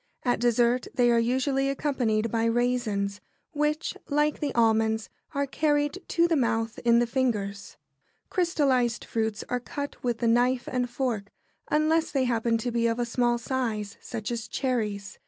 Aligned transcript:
At 0.23 0.39
dessert 0.39 0.87
they 0.95 1.11
are 1.11 1.19
usually 1.19 1.69
accompanied 1.69 2.31
by 2.31 2.45
raisins, 2.45 3.21
which, 3.51 3.95
like 4.09 4.39
the 4.39 4.51
almonds, 4.55 5.09
are 5.35 5.45
carried 5.45 5.99
to 6.07 6.27
the 6.27 6.35
mouth 6.35 6.79
in 6.79 6.97
the 6.97 7.05
fingers. 7.05 7.77
[Sidenote: 7.77 7.77
Crystallised 8.31 9.05
fruits.] 9.05 9.05
Crystallised 9.05 9.05
fruits 9.05 9.43
are 9.51 9.59
cut 9.59 10.03
with 10.03 10.17
the 10.17 10.27
knife 10.27 10.67
and 10.67 10.89
fork, 10.89 11.31
unless 11.69 12.09
they 12.09 12.23
happen 12.23 12.57
to 12.57 12.71
be 12.71 12.87
of 12.87 12.97
a 12.97 13.05
small 13.05 13.37
size, 13.37 13.97
such 14.01 14.31
as 14.31 14.47
cherries. 14.47 15.19